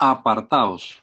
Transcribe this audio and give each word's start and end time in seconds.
Apartaos, 0.00 1.02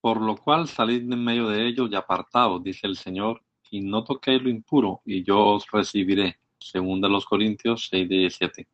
por 0.00 0.20
lo 0.20 0.36
cual 0.36 0.68
salid 0.68 1.12
en 1.12 1.24
medio 1.24 1.48
de 1.48 1.66
ellos 1.66 1.88
y 1.90 1.96
apartaos, 1.96 2.62
dice 2.62 2.86
el 2.86 2.96
Señor, 2.96 3.42
y 3.68 3.80
no 3.80 4.04
toquéis 4.04 4.40
lo 4.40 4.48
impuro, 4.48 5.02
y 5.04 5.24
yo 5.24 5.44
os 5.44 5.68
recibiré. 5.68 6.38
Segunda 6.60 7.08
los 7.08 7.24
Corintios 7.24 7.88
6, 7.90 8.08
17. 8.08 8.68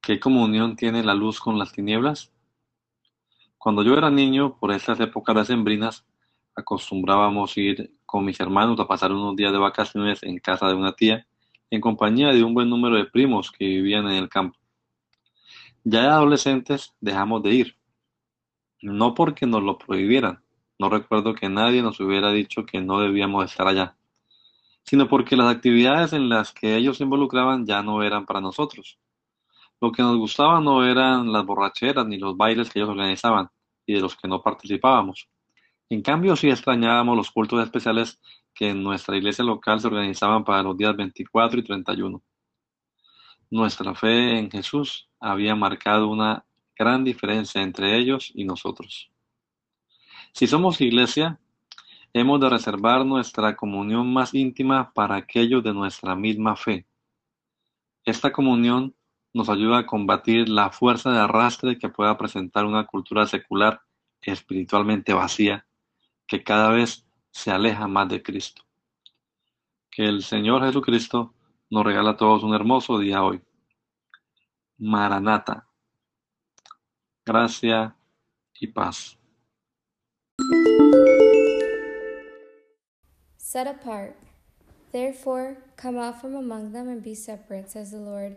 ¿Qué 0.00 0.18
comunión 0.18 0.76
tiene 0.76 1.04
la 1.04 1.12
luz 1.12 1.38
con 1.38 1.58
las 1.58 1.72
tinieblas? 1.72 2.32
Cuando 3.58 3.82
yo 3.82 3.92
era 3.98 4.08
niño, 4.08 4.56
por 4.58 4.72
estas 4.72 4.98
épocas 5.00 5.36
decembrinas, 5.36 6.06
acostumbrábamos 6.54 7.54
ir 7.58 7.94
con 8.06 8.24
mis 8.24 8.40
hermanos 8.40 8.80
a 8.80 8.88
pasar 8.88 9.12
unos 9.12 9.36
días 9.36 9.52
de 9.52 9.58
vacaciones 9.58 10.22
en 10.22 10.38
casa 10.38 10.68
de 10.68 10.74
una 10.74 10.96
tía, 10.96 11.26
en 11.68 11.82
compañía 11.82 12.28
de 12.28 12.42
un 12.42 12.54
buen 12.54 12.70
número 12.70 12.96
de 12.96 13.04
primos 13.04 13.52
que 13.52 13.66
vivían 13.66 14.06
en 14.06 14.14
el 14.14 14.30
campo. 14.30 14.58
Ya 15.88 16.00
de 16.00 16.08
adolescentes 16.08 16.96
dejamos 17.00 17.44
de 17.44 17.50
ir, 17.50 17.76
no 18.82 19.14
porque 19.14 19.46
nos 19.46 19.62
lo 19.62 19.78
prohibieran, 19.78 20.42
no 20.80 20.88
recuerdo 20.88 21.32
que 21.32 21.48
nadie 21.48 21.80
nos 21.80 22.00
hubiera 22.00 22.32
dicho 22.32 22.66
que 22.66 22.80
no 22.80 22.98
debíamos 22.98 23.44
estar 23.44 23.68
allá, 23.68 23.96
sino 24.82 25.06
porque 25.06 25.36
las 25.36 25.54
actividades 25.54 26.12
en 26.12 26.28
las 26.28 26.50
que 26.50 26.74
ellos 26.74 26.96
se 26.96 27.04
involucraban 27.04 27.66
ya 27.66 27.84
no 27.84 28.02
eran 28.02 28.26
para 28.26 28.40
nosotros. 28.40 28.98
Lo 29.80 29.92
que 29.92 30.02
nos 30.02 30.16
gustaba 30.16 30.60
no 30.60 30.84
eran 30.84 31.30
las 31.32 31.46
borracheras 31.46 32.04
ni 32.04 32.18
los 32.18 32.36
bailes 32.36 32.68
que 32.68 32.80
ellos 32.80 32.90
organizaban 32.90 33.48
y 33.86 33.94
de 33.94 34.00
los 34.00 34.16
que 34.16 34.26
no 34.26 34.42
participábamos. 34.42 35.28
En 35.88 36.02
cambio, 36.02 36.34
sí 36.34 36.50
extrañábamos 36.50 37.16
los 37.16 37.30
cultos 37.30 37.62
especiales 37.62 38.20
que 38.52 38.70
en 38.70 38.82
nuestra 38.82 39.16
iglesia 39.16 39.44
local 39.44 39.78
se 39.78 39.86
organizaban 39.86 40.42
para 40.42 40.64
los 40.64 40.76
días 40.76 40.96
24 40.96 41.60
y 41.60 41.62
31. 41.62 42.20
Nuestra 43.50 43.94
fe 43.94 44.36
en 44.36 44.50
Jesús 44.50 45.05
había 45.26 45.56
marcado 45.56 46.08
una 46.08 46.44
gran 46.76 47.02
diferencia 47.02 47.62
entre 47.62 47.96
ellos 47.98 48.30
y 48.34 48.44
nosotros. 48.44 49.10
Si 50.32 50.46
somos 50.46 50.80
iglesia, 50.80 51.40
hemos 52.12 52.40
de 52.40 52.48
reservar 52.48 53.04
nuestra 53.04 53.56
comunión 53.56 54.12
más 54.12 54.34
íntima 54.34 54.92
para 54.92 55.16
aquellos 55.16 55.64
de 55.64 55.72
nuestra 55.72 56.14
misma 56.14 56.54
fe. 56.54 56.86
Esta 58.04 58.32
comunión 58.32 58.94
nos 59.34 59.48
ayuda 59.48 59.78
a 59.78 59.86
combatir 59.86 60.48
la 60.48 60.70
fuerza 60.70 61.10
de 61.10 61.18
arrastre 61.18 61.78
que 61.78 61.88
pueda 61.88 62.16
presentar 62.16 62.64
una 62.64 62.86
cultura 62.86 63.26
secular 63.26 63.82
espiritualmente 64.20 65.12
vacía 65.12 65.66
que 66.26 66.42
cada 66.42 66.70
vez 66.70 67.04
se 67.32 67.50
aleja 67.50 67.88
más 67.88 68.08
de 68.08 68.22
Cristo. 68.22 68.62
Que 69.90 70.04
el 70.04 70.22
Señor 70.22 70.64
Jesucristo 70.64 71.34
nos 71.68 71.84
regala 71.84 72.10
a 72.10 72.16
todos 72.16 72.44
un 72.44 72.54
hermoso 72.54 72.98
día 72.98 73.24
hoy. 73.24 73.40
Maranata. 74.80 75.62
Gracia 77.26 77.94
y 78.60 78.68
paz. 78.74 79.16
Set 83.38 83.66
apart. 83.66 84.16
Therefore, 84.92 85.58
come 85.76 85.96
out 85.96 86.20
from 86.20 86.34
among 86.34 86.72
them 86.72 86.88
and 86.88 87.02
be 87.02 87.14
separate, 87.14 87.70
says 87.70 87.90
the 87.90 87.98
Lord. 87.98 88.36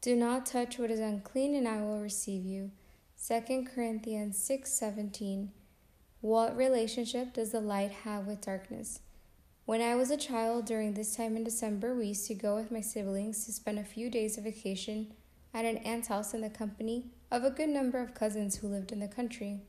Do 0.00 0.14
not 0.14 0.46
touch 0.46 0.78
what 0.78 0.90
is 0.90 1.00
unclean, 1.00 1.54
and 1.54 1.66
I 1.66 1.82
will 1.82 2.00
receive 2.00 2.44
you. 2.44 2.70
2 3.16 3.64
Corinthians 3.66 4.38
6:17. 4.38 5.50
What 6.20 6.56
relationship 6.56 7.32
does 7.32 7.50
the 7.50 7.60
light 7.60 7.90
have 8.04 8.26
with 8.26 8.40
darkness? 8.40 9.00
When 9.64 9.80
I 9.80 9.96
was 9.96 10.10
a 10.10 10.16
child, 10.16 10.64
during 10.64 10.94
this 10.94 11.16
time 11.16 11.36
in 11.36 11.44
December, 11.44 11.94
we 11.94 12.08
used 12.08 12.26
to 12.28 12.34
go 12.34 12.54
with 12.54 12.70
my 12.70 12.80
siblings 12.80 13.44
to 13.46 13.52
spend 13.52 13.78
a 13.78 13.84
few 13.84 14.10
days 14.10 14.38
of 14.38 14.44
vacation 14.44 15.14
at 15.54 15.64
an 15.64 15.78
aunt's 15.78 16.08
house 16.08 16.34
in 16.34 16.40
the 16.40 16.50
company 16.50 17.06
of 17.30 17.44
a 17.44 17.50
good 17.50 17.68
number 17.68 17.98
of 17.98 18.14
cousins 18.14 18.56
who 18.56 18.68
lived 18.68 18.92
in 18.92 19.00
the 19.00 19.08
country. 19.08 19.60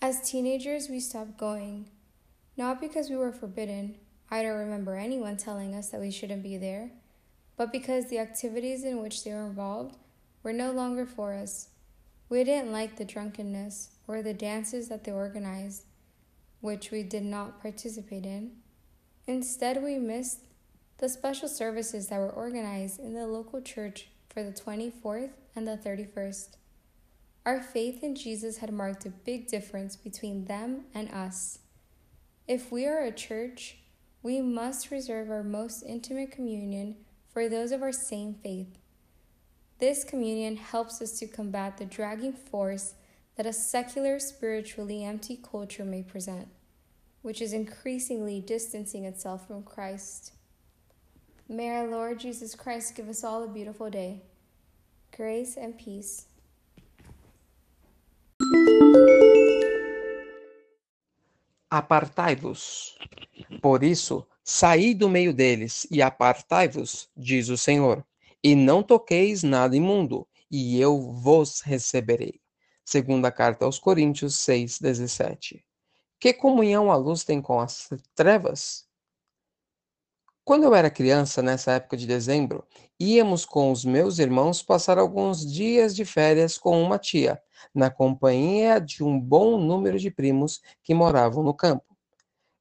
As 0.00 0.30
teenagers, 0.30 0.88
we 0.88 1.00
stopped 1.00 1.38
going, 1.38 1.90
not 2.56 2.80
because 2.80 3.08
we 3.10 3.16
were 3.16 3.32
forbidden, 3.32 3.96
I 4.30 4.42
don't 4.42 4.58
remember 4.58 4.96
anyone 4.96 5.36
telling 5.36 5.74
us 5.74 5.88
that 5.88 6.00
we 6.00 6.10
shouldn't 6.10 6.42
be 6.42 6.56
there, 6.56 6.90
but 7.56 7.72
because 7.72 8.08
the 8.08 8.18
activities 8.18 8.84
in 8.84 9.02
which 9.02 9.24
they 9.24 9.32
were 9.32 9.46
involved 9.46 9.96
were 10.42 10.52
no 10.52 10.70
longer 10.70 11.06
for 11.06 11.32
us. 11.32 11.68
We 12.28 12.44
didn't 12.44 12.72
like 12.72 12.96
the 12.96 13.04
drunkenness 13.04 13.90
or 14.06 14.22
the 14.22 14.34
dances 14.34 14.88
that 14.88 15.04
they 15.04 15.12
organized, 15.12 15.84
which 16.60 16.90
we 16.90 17.02
did 17.02 17.24
not 17.24 17.62
participate 17.62 18.26
in. 18.26 18.52
Instead, 19.26 19.82
we 19.82 19.98
missed 19.98 20.40
the 20.98 21.08
special 21.08 21.48
services 21.48 22.08
that 22.08 22.18
were 22.18 22.30
organized 22.30 23.00
in 23.00 23.14
the 23.14 23.26
local 23.26 23.60
church 23.60 24.08
for 24.28 24.42
the 24.42 24.52
24th 24.52 25.30
and 25.54 25.66
the 25.66 25.76
31st. 25.76 26.56
Our 27.46 27.60
faith 27.60 28.02
in 28.02 28.14
Jesus 28.14 28.58
had 28.58 28.72
marked 28.72 29.06
a 29.06 29.10
big 29.10 29.48
difference 29.48 29.96
between 29.96 30.44
them 30.44 30.84
and 30.94 31.10
us. 31.10 31.60
If 32.46 32.70
we 32.70 32.86
are 32.86 33.02
a 33.02 33.12
church, 33.12 33.78
we 34.22 34.40
must 34.40 34.90
reserve 34.90 35.30
our 35.30 35.42
most 35.42 35.82
intimate 35.82 36.30
communion 36.30 36.96
for 37.32 37.48
those 37.48 37.72
of 37.72 37.82
our 37.82 37.92
same 37.92 38.34
faith. 38.34 38.78
This 39.78 40.04
communion 40.04 40.56
helps 40.56 41.00
us 41.00 41.18
to 41.20 41.26
combat 41.26 41.76
the 41.76 41.84
dragging 41.84 42.32
force 42.32 42.94
that 43.36 43.46
a 43.46 43.52
secular, 43.52 44.18
spiritually 44.18 45.04
empty 45.04 45.38
culture 45.42 45.84
may 45.84 46.02
present 46.02 46.48
which 47.22 47.42
is 47.42 47.52
increasingly 47.52 48.40
distancing 48.40 49.04
itself 49.04 49.46
from 49.46 49.62
Christ. 49.62 50.32
May 51.50 51.70
our 51.70 51.88
Lord 51.88 52.20
Jesus 52.20 52.54
Christ 52.54 52.94
give 52.94 53.08
us 53.08 53.24
all 53.24 53.42
a 53.42 53.48
beautiful 53.48 53.88
day. 53.88 54.22
Grace 55.16 55.56
and 55.56 55.72
peace. 55.78 56.26
Apartai-vos. 61.70 62.98
Por 63.62 63.82
isso, 63.82 64.26
saí 64.44 64.92
do 64.92 65.08
meio 65.08 65.32
deles 65.32 65.86
e 65.90 66.02
apartai-vos, 66.02 67.08
diz 67.16 67.48
o 67.48 67.56
Senhor, 67.56 68.04
e 68.44 68.54
não 68.54 68.82
toqueis 68.82 69.42
nada 69.42 69.74
imundo, 69.74 70.28
e 70.50 70.78
eu 70.78 71.00
vos 71.00 71.62
receberei. 71.62 72.42
Segunda 72.84 73.32
carta 73.32 73.64
aos 73.64 73.78
Coríntios 73.78 74.34
6, 74.36 74.80
17. 74.80 75.64
Que 76.20 76.34
comunhão 76.34 76.92
a 76.92 76.96
luz 76.96 77.24
tem 77.24 77.40
com 77.40 77.58
as 77.58 77.88
trevas? 78.14 78.87
Quando 80.48 80.64
eu 80.64 80.74
era 80.74 80.88
criança, 80.88 81.42
nessa 81.42 81.72
época 81.72 81.94
de 81.94 82.06
dezembro, 82.06 82.64
íamos 82.98 83.44
com 83.44 83.70
os 83.70 83.84
meus 83.84 84.18
irmãos 84.18 84.62
passar 84.62 84.96
alguns 84.96 85.44
dias 85.44 85.94
de 85.94 86.06
férias 86.06 86.56
com 86.56 86.82
uma 86.82 86.98
tia, 86.98 87.38
na 87.74 87.90
companhia 87.90 88.80
de 88.80 89.04
um 89.04 89.20
bom 89.20 89.58
número 89.60 89.98
de 89.98 90.10
primos 90.10 90.62
que 90.82 90.94
moravam 90.94 91.44
no 91.44 91.52
campo. 91.52 91.94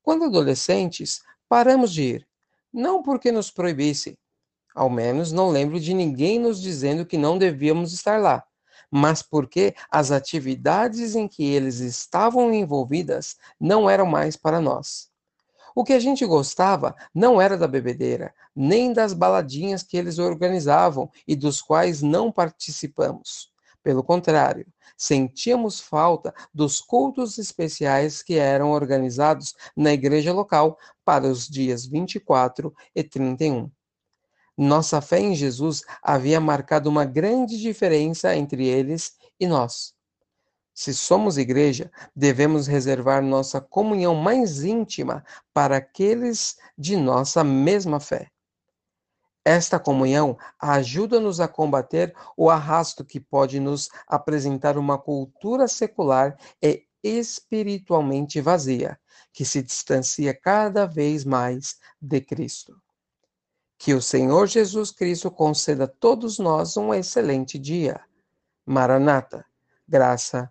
Quando 0.00 0.26
adolescentes, 0.26 1.22
paramos 1.48 1.92
de 1.92 2.02
ir, 2.02 2.28
não 2.72 3.02
porque 3.02 3.32
nos 3.32 3.50
proibisse, 3.50 4.16
ao 4.76 4.88
menos 4.88 5.32
não 5.32 5.50
lembro 5.50 5.80
de 5.80 5.92
ninguém 5.92 6.38
nos 6.38 6.62
dizendo 6.62 7.04
que 7.04 7.18
não 7.18 7.36
devíamos 7.36 7.92
estar 7.92 8.20
lá 8.20 8.44
mas 8.94 9.22
porque 9.22 9.74
as 9.90 10.10
atividades 10.10 11.16
em 11.16 11.26
que 11.26 11.42
eles 11.42 11.80
estavam 11.80 12.52
envolvidas 12.52 13.36
não 13.58 13.88
eram 13.88 14.04
mais 14.04 14.36
para 14.36 14.60
nós. 14.60 15.11
O 15.74 15.84
que 15.84 15.92
a 15.92 16.00
gente 16.00 16.24
gostava 16.26 16.94
não 17.14 17.40
era 17.40 17.56
da 17.56 17.66
bebedeira, 17.66 18.34
nem 18.54 18.92
das 18.92 19.12
baladinhas 19.12 19.82
que 19.82 19.96
eles 19.96 20.18
organizavam 20.18 21.10
e 21.26 21.34
dos 21.34 21.62
quais 21.62 22.02
não 22.02 22.30
participamos. 22.30 23.50
Pelo 23.82 24.04
contrário, 24.04 24.66
sentíamos 24.96 25.80
falta 25.80 26.32
dos 26.54 26.80
cultos 26.80 27.38
especiais 27.38 28.22
que 28.22 28.34
eram 28.34 28.70
organizados 28.70 29.54
na 29.76 29.92
igreja 29.92 30.32
local 30.32 30.78
para 31.04 31.26
os 31.26 31.48
dias 31.48 31.84
24 31.84 32.72
e 32.94 33.02
31. 33.02 33.70
Nossa 34.56 35.00
fé 35.00 35.18
em 35.18 35.34
Jesus 35.34 35.82
havia 36.02 36.40
marcado 36.40 36.88
uma 36.88 37.04
grande 37.04 37.58
diferença 37.58 38.36
entre 38.36 38.66
eles 38.66 39.14
e 39.40 39.46
nós. 39.48 39.94
Se 40.74 40.94
somos 40.94 41.36
igreja, 41.36 41.90
devemos 42.16 42.66
reservar 42.66 43.22
nossa 43.22 43.60
comunhão 43.60 44.14
mais 44.14 44.64
íntima 44.64 45.24
para 45.52 45.76
aqueles 45.76 46.56
de 46.78 46.96
nossa 46.96 47.44
mesma 47.44 48.00
fé. 48.00 48.30
Esta 49.44 49.78
comunhão 49.78 50.38
ajuda-nos 50.58 51.40
a 51.40 51.48
combater 51.48 52.14
o 52.36 52.48
arrasto 52.48 53.04
que 53.04 53.20
pode 53.20 53.58
nos 53.58 53.90
apresentar 54.06 54.78
uma 54.78 54.96
cultura 54.96 55.66
secular 55.68 56.38
e 56.62 56.86
espiritualmente 57.02 58.40
vazia, 58.40 58.98
que 59.32 59.44
se 59.44 59.62
distancia 59.62 60.32
cada 60.32 60.86
vez 60.86 61.24
mais 61.24 61.76
de 62.00 62.20
Cristo. 62.20 62.80
Que 63.76 63.94
o 63.94 64.00
Senhor 64.00 64.46
Jesus 64.46 64.92
Cristo 64.92 65.28
conceda 65.28 65.84
a 65.84 65.88
todos 65.88 66.38
nós 66.38 66.76
um 66.76 66.94
excelente 66.94 67.58
dia. 67.58 68.00
Maranata, 68.64 69.44
graça 69.88 70.50